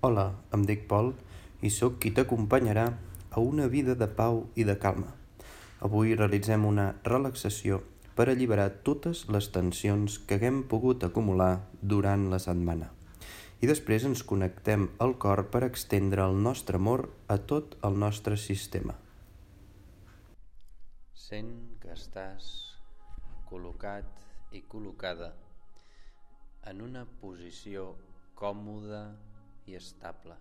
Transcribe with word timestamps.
Hola, 0.00 0.28
em 0.54 0.62
dic 0.62 0.84
Pol 0.86 1.08
i 1.66 1.70
sóc 1.74 1.96
qui 1.98 2.12
t'acompanyarà 2.14 2.84
a 3.34 3.40
una 3.42 3.64
vida 3.66 3.96
de 3.98 4.06
pau 4.06 4.44
i 4.54 4.62
de 4.62 4.76
calma. 4.78 5.08
Avui 5.82 6.12
realitzem 6.14 6.66
una 6.68 6.84
relaxació 7.08 7.80
per 8.14 8.28
alliberar 8.30 8.68
totes 8.86 9.24
les 9.34 9.48
tensions 9.56 10.20
que 10.22 10.36
haguem 10.38 10.60
pogut 10.70 11.02
acumular 11.02 11.64
durant 11.82 12.28
la 12.30 12.38
setmana. 12.38 12.92
I 13.58 13.66
després 13.66 14.06
ens 14.06 14.22
connectem 14.22 14.86
al 15.02 15.16
cor 15.18 15.42
per 15.50 15.64
extendre 15.66 16.22
el 16.30 16.38
nostre 16.46 16.78
amor 16.78 17.08
a 17.26 17.40
tot 17.52 17.74
el 17.82 17.98
nostre 17.98 18.38
sistema. 18.38 18.94
Sent 21.26 21.50
que 21.82 21.90
estàs 21.98 22.52
col·locat 23.50 24.54
i 24.54 24.62
col·locada 24.62 25.32
en 26.70 26.86
una 26.86 27.02
posició 27.18 27.96
còmoda 28.38 29.02
i 29.68 29.76
estable 29.76 30.36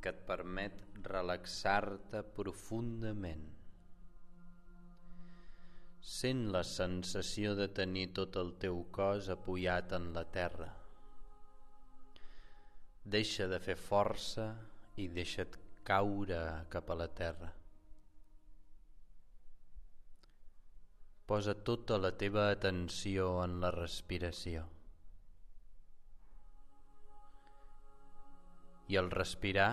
que 0.00 0.12
et 0.14 0.20
permet 0.28 0.76
relaxar-te 1.04 2.22
profundament. 2.36 3.46
Sent 6.10 6.46
la 6.54 6.62
sensació 6.64 7.52
de 7.58 7.68
tenir 7.80 8.06
tot 8.16 8.38
el 8.40 8.54
teu 8.64 8.80
cos 8.96 9.28
apoyat 9.34 9.92
en 9.98 10.08
la 10.16 10.24
terra. 10.36 10.70
Deixa 13.16 13.48
de 13.52 13.60
fer 13.60 13.76
força 13.76 14.48
i 14.96 15.08
deixa't 15.12 15.60
caure 15.84 16.40
cap 16.72 16.90
a 16.90 16.96
la 17.02 17.08
terra. 17.20 17.52
Posa 21.30 21.54
tota 21.54 22.00
la 22.00 22.10
teva 22.18 22.50
atenció 22.50 23.32
en 23.44 23.60
la 23.62 23.70
respiració. 23.70 24.64
I 28.90 28.98
al 28.98 29.10
respirar 29.14 29.70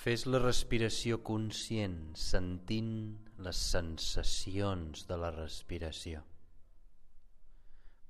fes 0.00 0.26
la 0.28 0.40
respiració 0.42 1.18
conscient 1.30 1.96
sentint 2.24 2.92
les 3.46 3.62
sensacions 3.72 5.06
de 5.08 5.18
la 5.22 5.30
respiració. 5.36 6.22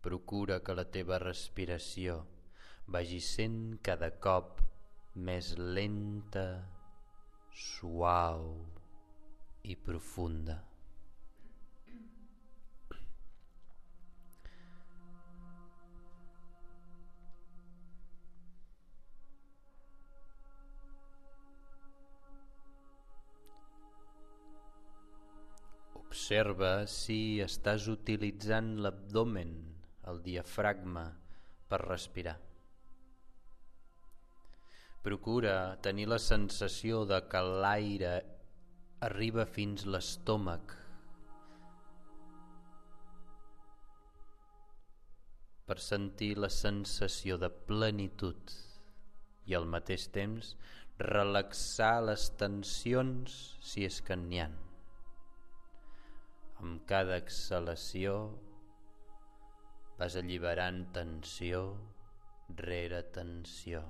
Procura 0.07 0.61
que 0.67 0.75
la 0.75 0.87
teva 0.97 1.21
respiració 1.23 2.19
vagi 2.97 3.21
sent 3.23 3.61
cada 3.87 4.11
cop 4.27 4.63
més 5.29 5.53
lenta, 5.59 6.47
suau 7.67 8.51
i 9.63 9.77
profunda. 9.77 10.70
Observa 26.21 26.85
si 26.85 27.41
estàs 27.41 27.87
utilitzant 27.89 28.67
l'abdomen, 28.85 29.55
el 30.11 30.19
diafragma, 30.27 31.05
per 31.71 31.79
respirar. 31.81 32.35
Procura 35.07 35.55
tenir 35.87 36.07
la 36.13 36.19
sensació 36.21 37.01
de 37.09 37.23
que 37.33 37.43
l'aire 37.65 38.13
arriba 39.09 39.49
fins 39.57 39.89
l'estómac 39.89 40.77
per 45.65 45.81
sentir 45.89 46.35
la 46.45 46.53
sensació 46.61 47.41
de 47.41 47.49
plenitud 47.73 48.59
i 49.49 49.57
al 49.57 49.73
mateix 49.77 50.11
temps 50.21 50.57
relaxar 51.15 51.95
les 52.13 52.29
tensions 52.45 53.45
si 53.73 53.89
és 53.89 54.05
que 54.05 54.21
n'hi 54.29 54.45
ha. 54.45 54.53
Amb 56.61 56.83
cada 56.85 57.17
exhalació 57.17 58.15
vas 60.01 60.17
alliberant 60.21 60.83
tensió 60.97 61.63
rere 62.59 63.01
tensió. 63.15 63.81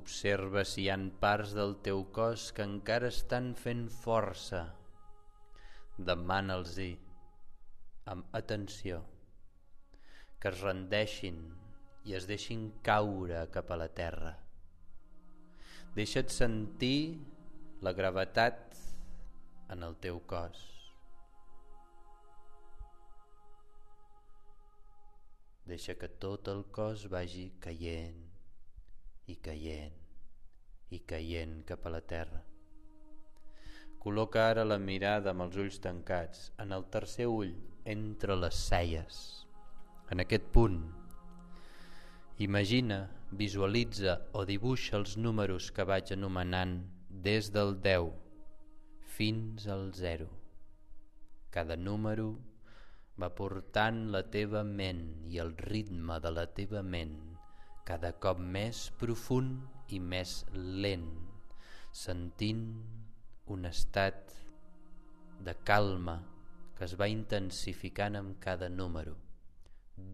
Observa 0.00 0.66
si 0.68 0.84
hi 0.84 0.88
han 0.92 1.08
parts 1.24 1.56
del 1.56 1.74
teu 1.88 2.04
cos 2.20 2.50
que 2.52 2.68
encara 2.68 3.08
estan 3.16 3.52
fent 3.64 3.86
força. 4.02 4.64
Demana'ls-hi 6.12 6.92
amb 8.12 8.40
atenció 8.44 9.04
que 10.40 10.50
es 10.50 10.60
rendeixin 10.60 11.38
i 12.04 12.14
es 12.16 12.26
deixin 12.28 12.68
caure 12.84 13.46
cap 13.52 13.70
a 13.72 13.78
la 13.80 13.88
terra. 13.88 14.34
Deixa't 15.96 16.30
sentir 16.32 17.20
la 17.84 17.92
gravetat 17.96 18.78
en 19.72 19.82
el 19.86 19.96
teu 20.04 20.20
cos. 20.28 20.62
Deixa 25.64 25.94
que 25.96 26.10
tot 26.20 26.48
el 26.52 26.66
cos 26.76 27.06
vagi 27.08 27.46
caient 27.64 28.18
i 29.32 29.36
caient 29.46 30.02
i 30.92 30.98
caient 31.08 31.62
cap 31.70 31.86
a 31.88 31.94
la 31.94 32.02
terra. 32.04 32.42
Col·loca 34.04 34.42
ara 34.50 34.66
la 34.68 34.76
mirada 34.76 35.32
amb 35.32 35.46
els 35.46 35.56
ulls 35.62 35.78
tancats 35.80 36.50
en 36.60 36.76
el 36.76 36.84
tercer 36.92 37.30
ull 37.32 37.54
entre 37.88 38.36
les 38.36 38.58
celles. 38.66 39.22
En 40.12 40.20
aquest 40.20 40.50
punt 40.52 40.82
Imagina, 42.38 43.10
visualitza 43.30 44.16
o 44.34 44.40
dibuixa 44.42 44.96
els 44.98 45.12
números 45.14 45.68
que 45.70 45.84
vaig 45.86 46.08
anomenant 46.10 46.72
des 47.26 47.52
del 47.54 47.76
10 47.84 48.08
fins 49.14 49.68
al 49.70 49.92
0. 49.94 50.26
Cada 51.54 51.76
número 51.76 52.32
va 53.22 53.28
portant 53.38 54.08
la 54.10 54.24
teva 54.34 54.64
ment 54.66 55.04
i 55.30 55.38
el 55.38 55.54
ritme 55.54 56.18
de 56.18 56.34
la 56.34 56.48
teva 56.58 56.82
ment 56.82 57.14
cada 57.86 58.10
cop 58.18 58.42
més 58.42 58.82
profund 58.98 59.94
i 59.94 60.02
més 60.02 60.34
lent, 60.56 61.06
sentint 61.92 62.66
un 63.46 63.70
estat 63.70 64.34
de 65.38 65.54
calma 65.62 66.18
que 66.74 66.82
es 66.90 66.98
va 66.98 67.12
intensificant 67.14 68.18
amb 68.18 68.40
cada 68.42 68.68
número. 68.82 69.14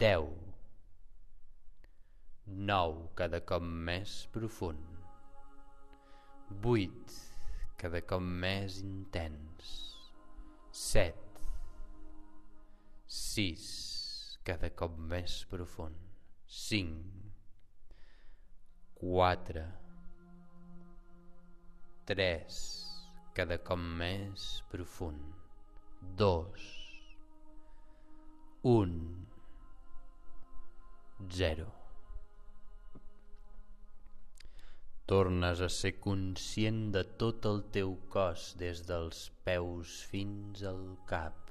10 0.05 0.50
nou 2.47 3.11
cada 3.15 3.41
cop 3.47 3.63
més 3.63 4.27
profund, 4.33 4.81
vuit 6.63 7.17
cada 7.81 8.01
cop 8.05 8.21
més 8.21 8.81
intens, 8.85 9.71
set, 10.73 11.43
sis 13.07 13.67
cada 14.45 14.71
cop 14.77 14.97
més 15.13 15.41
profund, 15.51 15.97
cinc, 16.45 17.33
quatre, 19.01 19.65
tres 22.11 22.61
cada 23.37 23.61
cop 23.65 23.81
més 24.03 24.47
profund, 24.73 25.35
dos, 26.21 26.71
un, 28.77 28.97
zero. 31.31 31.80
Tornes 35.11 35.59
a 35.59 35.67
ser 35.75 35.91
conscient 35.99 36.77
de 36.95 37.01
tot 37.21 37.47
el 37.51 37.57
teu 37.75 37.97
cos 38.15 38.43
des 38.61 38.83
dels 38.87 39.25
peus 39.49 39.95
fins 40.11 40.61
al 40.71 40.85
cap. 41.09 41.49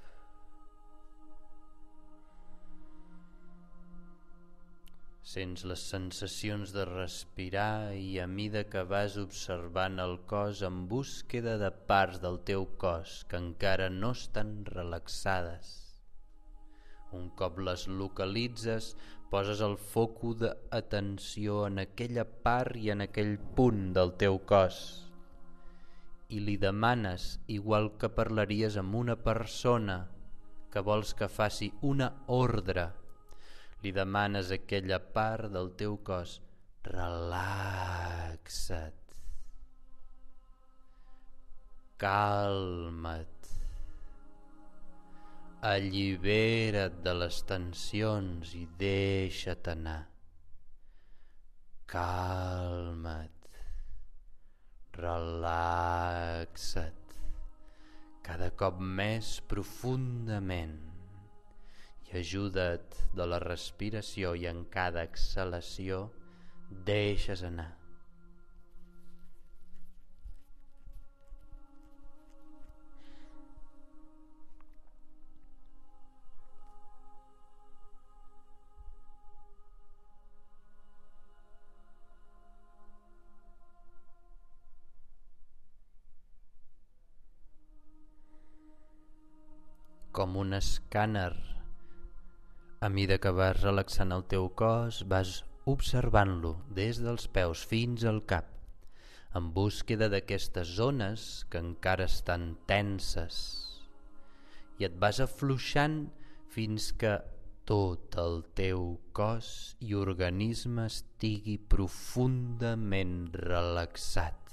Sents 5.33 5.65
les 5.71 5.83
sensacions 5.91 6.71
de 6.77 6.87
respirar 6.93 7.91
i 7.99 8.15
a 8.23 8.29
mida 8.37 8.63
que 8.71 8.85
vas 8.93 9.19
observant 9.25 9.99
el 10.05 10.15
cos 10.31 10.63
en 10.71 10.79
búsqueda 10.95 11.59
de 11.65 11.73
parts 11.91 12.23
del 12.23 12.39
teu 12.53 12.63
cos 12.85 13.19
que 13.27 13.43
encara 13.43 13.91
no 13.99 14.15
estan 14.21 14.55
relaxades. 14.71 15.75
Un 17.11 17.27
cop 17.41 17.59
les 17.67 17.89
localitzes, 17.91 18.93
poses 19.29 19.61
el 19.61 19.77
foco 19.77 20.33
d'atenció 20.37 21.65
en 21.67 21.83
aquella 21.85 22.25
part 22.25 22.77
i 22.81 22.89
en 22.95 23.05
aquell 23.05 23.37
punt 23.57 23.93
del 23.97 24.15
teu 24.21 24.39
cos 24.49 24.79
i 26.29 26.39
li 26.45 26.57
demanes, 26.61 27.39
igual 27.49 27.89
que 28.01 28.09
parlaries 28.13 28.75
amb 28.77 28.95
una 28.99 29.15
persona 29.25 29.95
que 30.73 30.81
vols 30.85 31.15
que 31.17 31.27
faci 31.29 31.71
una 31.81 32.09
ordre, 32.35 32.85
li 33.81 33.91
demanes 33.95 34.51
aquella 34.53 34.99
part 35.15 35.49
del 35.55 35.71
teu 35.79 35.97
cos, 36.05 36.37
relaxa't, 36.85 37.33
calma't, 41.97 43.38
allibera't 45.61 47.01
de 47.03 47.13
les 47.13 47.41
tensions 47.43 48.53
i 48.55 48.65
deixa't 48.79 49.67
anar. 49.73 50.07
Calma't, 51.89 53.49
relaxa't, 54.95 56.93
cada 58.23 58.51
cop 58.55 58.79
més 58.79 59.39
profundament 59.51 60.77
i 62.07 62.17
ajuda't 62.21 63.01
de 63.17 63.25
la 63.27 63.41
respiració 63.43 64.35
i 64.39 64.47
en 64.47 64.63
cada 64.71 65.03
exhalació 65.03 66.05
deixes 66.69 67.43
anar. 67.43 67.78
Com 90.19 90.33
un 90.35 90.51
escàner. 90.57 91.31
A 92.83 92.87
mida 92.91 93.15
que 93.23 93.31
vas 93.31 93.61
relaxant 93.61 94.11
el 94.11 94.25
teu 94.27 94.49
cos, 94.61 94.97
vas 95.13 95.37
observant-lo 95.73 96.51
des 96.75 96.99
dels 96.99 97.29
peus 97.37 97.61
fins 97.71 98.03
al 98.09 98.19
cap, 98.27 98.49
en 99.39 99.47
búsqueda 99.55 100.09
d'aquestes 100.11 100.73
zones 100.75 101.29
que 101.47 101.61
encara 101.63 102.09
estan 102.11 102.49
tenses. 102.67 103.37
I 104.83 104.89
et 104.89 104.99
vas 104.99 105.21
afluixant 105.23 106.01
fins 106.51 106.91
que 106.99 107.15
tot 107.71 108.19
el 108.19 108.41
teu 108.59 108.97
cos 109.15 109.53
i 109.79 109.95
organisme 110.03 110.89
estigui 110.91 111.55
profundament 111.75 113.21
relaxat. 113.47 114.48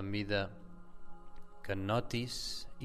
A 0.00 0.02
mida 0.02 0.46
que 1.64 1.74
notis 1.76 2.36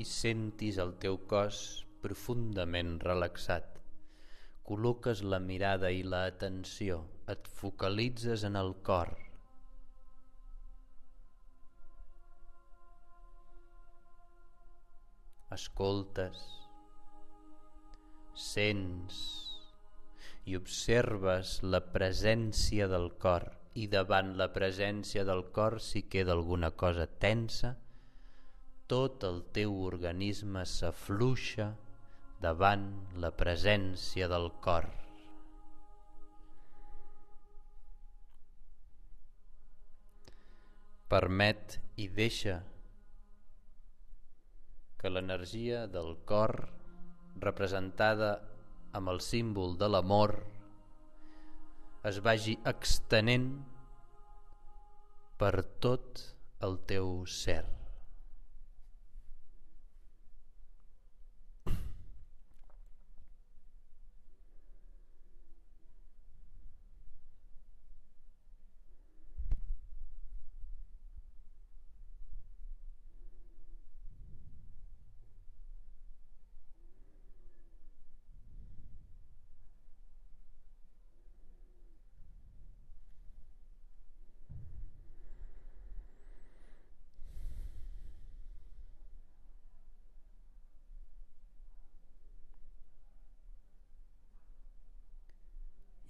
i 0.02 0.04
sentis 0.12 0.80
el 0.84 0.92
teu 1.04 1.16
cos 1.32 1.60
profundament 2.04 2.98
relaxat. 3.08 3.78
Col·loques 4.68 5.22
la 5.34 5.40
mirada 5.46 5.94
i 5.96 6.04
l'atenció, 6.04 7.00
et 7.32 7.48
focalitzes 7.62 8.44
en 8.50 8.60
el 8.62 8.74
cor. 8.90 9.14
Escoltes, 15.56 16.46
sents 18.52 19.22
i 20.52 20.60
observes 20.60 21.62
la 21.76 21.88
presència 21.96 22.92
del 22.92 23.14
cor 23.28 23.54
i 23.76 23.88
davant 23.92 24.36
la 24.40 24.48
presència 24.56 25.26
del 25.28 25.42
cor 25.56 25.82
si 25.84 26.06
queda 26.12 26.32
alguna 26.32 26.70
cosa 26.72 27.08
tensa, 27.08 27.74
tot 28.88 29.26
el 29.28 29.42
teu 29.58 29.74
organisme 29.84 30.64
s'afluixa 30.70 31.74
davant 32.46 32.86
la 33.24 33.34
presència 33.36 34.30
del 34.32 34.48
cor. 34.64 34.88
Permet 41.12 41.78
i 42.02 42.08
deixa 42.22 42.62
que 45.02 45.12
l'energia 45.12 45.86
del 45.92 46.16
cor, 46.30 46.56
representada 47.44 48.32
amb 48.96 49.12
el 49.12 49.20
símbol 49.22 49.76
de 49.78 49.90
l'amor, 49.92 50.40
es 52.06 52.20
vagi 52.26 52.54
extenent 52.70 53.48
per 55.42 55.56
tot 55.82 56.22
el 56.68 56.78
teu 56.92 57.24
ser. 57.26 57.64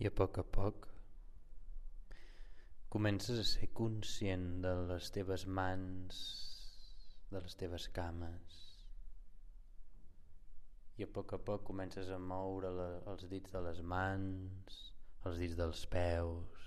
A 0.09 0.13
poc 0.19 0.39
a 0.41 0.45
poc 0.57 0.87
comences 2.95 3.39
a 3.41 3.45
ser 3.47 3.69
conscient 3.79 4.45
de 4.63 4.73
les 4.89 5.09
teves 5.15 5.45
mans, 5.59 6.19
de 7.31 7.41
les 7.41 7.57
teves 7.59 7.87
cames 7.95 8.61
i 10.95 11.03
a 11.03 11.09
poc 11.17 11.33
a 11.35 11.39
poc 11.49 11.65
comences 11.67 12.11
a 12.11 12.19
moure 12.31 12.71
la, 12.71 12.89
els 13.11 13.25
dits 13.31 13.51
de 13.51 13.63
les 13.65 13.81
mans, 13.95 14.77
els 15.27 15.41
dits 15.41 15.57
dels 15.59 15.83
peus 15.91 16.65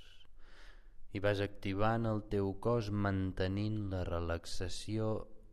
i 1.17 1.23
vas 1.25 1.41
activant 1.41 2.05
el 2.11 2.21
teu 2.35 2.53
cos 2.65 2.91
mantenint 3.07 3.79
la 3.93 4.03
relaxació 4.09 5.09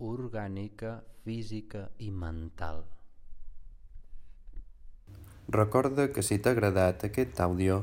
orgànica, 0.09 0.97
física 1.23 1.85
i 2.03 2.09
mental. 2.11 2.83
Recorda 5.55 6.09
que 6.11 6.23
si 6.27 6.35
t'ha 6.43 6.51
agradat 6.51 7.05
aquest 7.07 7.39
àudio, 7.39 7.77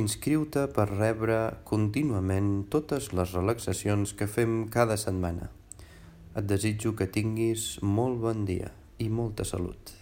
inscriu-te 0.00 0.64
per 0.76 0.86
rebre 0.88 1.40
contínuament 1.68 2.52
totes 2.72 3.10
les 3.18 3.34
relaxacions 3.36 4.14
que 4.16 4.30
fem 4.36 4.62
cada 4.76 4.96
setmana. 4.96 5.50
Et 6.32 6.46
desitjo 6.48 6.96
que 6.96 7.10
tinguis 7.18 7.74
molt 7.82 8.22
bon 8.22 8.46
dia 8.48 8.72
i 8.96 9.10
molta 9.12 9.44
salut. 9.44 10.01